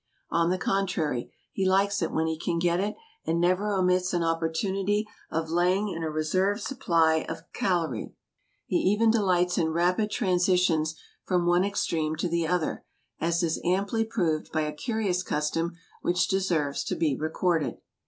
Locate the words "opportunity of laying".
4.23-5.89